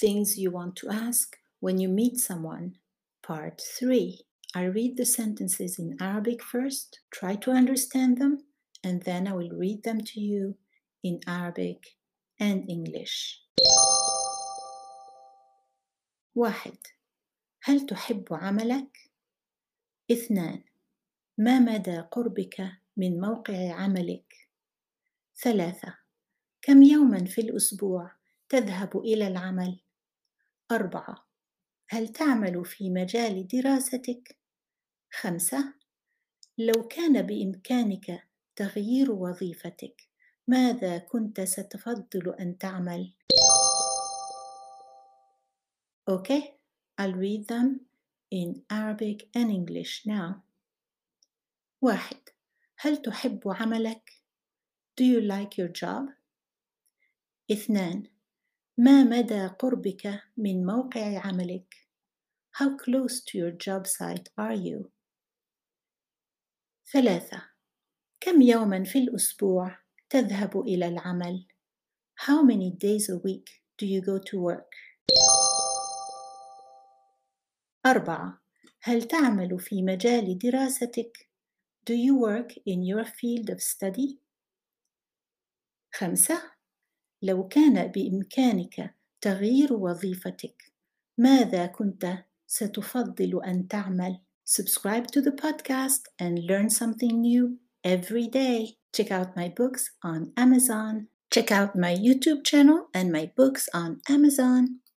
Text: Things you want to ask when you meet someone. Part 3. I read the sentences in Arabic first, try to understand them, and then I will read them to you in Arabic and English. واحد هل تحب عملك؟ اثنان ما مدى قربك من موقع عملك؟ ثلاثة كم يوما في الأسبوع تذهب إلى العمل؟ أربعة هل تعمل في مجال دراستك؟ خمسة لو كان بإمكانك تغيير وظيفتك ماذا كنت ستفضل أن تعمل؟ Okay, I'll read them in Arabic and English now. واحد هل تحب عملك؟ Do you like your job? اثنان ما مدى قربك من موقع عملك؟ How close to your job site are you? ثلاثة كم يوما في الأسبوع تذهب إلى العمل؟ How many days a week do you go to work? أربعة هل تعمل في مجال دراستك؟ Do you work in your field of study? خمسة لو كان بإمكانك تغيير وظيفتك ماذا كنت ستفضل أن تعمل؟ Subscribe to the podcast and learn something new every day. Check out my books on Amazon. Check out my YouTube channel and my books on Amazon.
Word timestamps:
Things 0.00 0.38
you 0.38 0.52
want 0.52 0.76
to 0.76 0.90
ask 0.90 1.36
when 1.58 1.78
you 1.78 1.88
meet 1.88 2.18
someone. 2.18 2.76
Part 3.20 3.60
3. 3.60 4.20
I 4.54 4.64
read 4.66 4.96
the 4.96 5.04
sentences 5.04 5.80
in 5.80 5.96
Arabic 6.00 6.40
first, 6.40 7.00
try 7.10 7.34
to 7.34 7.50
understand 7.50 8.18
them, 8.18 8.38
and 8.84 9.02
then 9.02 9.26
I 9.26 9.32
will 9.32 9.50
read 9.50 9.82
them 9.82 10.00
to 10.00 10.20
you 10.20 10.54
in 11.02 11.18
Arabic 11.26 11.96
and 12.38 12.70
English. 12.70 13.42
واحد 16.34 16.78
هل 17.62 17.86
تحب 17.86 18.24
عملك؟ 18.30 19.10
اثنان 20.10 20.62
ما 21.38 21.58
مدى 21.58 21.98
قربك 21.98 22.72
من 22.96 23.20
موقع 23.20 23.72
عملك؟ 23.72 24.34
ثلاثة 25.42 25.94
كم 26.62 26.82
يوما 26.82 27.24
في 27.24 27.40
الأسبوع 27.40 28.12
تذهب 28.53 28.97
إلى 28.97 29.27
العمل؟ 29.27 29.79
أربعة 30.71 31.27
هل 31.89 32.07
تعمل 32.07 32.65
في 32.65 32.89
مجال 32.89 33.47
دراستك؟ 33.47 34.37
خمسة 35.11 35.73
لو 36.57 36.87
كان 36.87 37.21
بإمكانك 37.21 38.27
تغيير 38.55 39.11
وظيفتك 39.11 40.01
ماذا 40.47 40.97
كنت 40.97 41.41
ستفضل 41.41 42.35
أن 42.39 42.57
تعمل؟ 42.57 43.13
Okay, 46.11 46.41
I'll 47.01 47.13
read 47.13 47.47
them 47.47 47.79
in 48.31 48.61
Arabic 48.69 49.29
and 49.35 49.51
English 49.51 50.05
now. 50.05 50.43
واحد 51.81 52.29
هل 52.77 53.01
تحب 53.01 53.41
عملك؟ 53.45 54.09
Do 55.01 55.03
you 55.03 55.21
like 55.21 55.57
your 55.57 55.69
job? 55.69 56.09
اثنان 57.51 58.12
ما 58.77 59.03
مدى 59.03 59.47
قربك 59.47 60.23
من 60.37 60.65
موقع 60.65 61.19
عملك؟ 61.19 61.75
How 62.57 62.77
close 62.77 63.21
to 63.21 63.37
your 63.37 63.51
job 63.51 63.87
site 63.87 64.29
are 64.37 64.55
you? 64.55 64.89
ثلاثة 66.93 67.49
كم 68.19 68.41
يوما 68.41 68.83
في 68.83 68.99
الأسبوع 68.99 69.77
تذهب 70.09 70.59
إلى 70.59 70.87
العمل؟ 70.87 71.47
How 72.15 72.41
many 72.41 72.71
days 72.71 73.09
a 73.09 73.17
week 73.17 73.61
do 73.77 73.85
you 73.85 74.01
go 74.01 74.17
to 74.17 74.39
work? 74.39 74.73
أربعة 77.85 78.41
هل 78.81 79.03
تعمل 79.03 79.59
في 79.59 79.81
مجال 79.83 80.37
دراستك؟ 80.37 81.29
Do 81.85 81.93
you 81.93 82.15
work 82.15 82.53
in 82.65 82.81
your 82.81 83.05
field 83.05 83.49
of 83.49 83.61
study? 83.61 84.19
خمسة 85.93 86.52
لو 87.23 87.47
كان 87.47 87.87
بإمكانك 87.87 88.95
تغيير 89.21 89.73
وظيفتك 89.73 90.63
ماذا 91.17 91.65
كنت 91.65 92.17
ستفضل 92.47 93.43
أن 93.43 93.67
تعمل؟ 93.67 94.19
Subscribe 94.45 95.07
to 95.07 95.21
the 95.21 95.31
podcast 95.31 96.01
and 96.19 96.39
learn 96.49 96.69
something 96.69 97.21
new 97.21 97.59
every 97.83 98.27
day. 98.27 98.75
Check 98.93 99.09
out 99.09 99.37
my 99.37 99.47
books 99.47 99.91
on 100.03 100.33
Amazon. 100.35 101.07
Check 101.31 101.49
out 101.51 101.77
my 101.77 101.95
YouTube 101.95 102.43
channel 102.43 102.87
and 102.93 103.09
my 103.11 103.31
books 103.37 103.69
on 103.73 104.01
Amazon. 104.09 104.81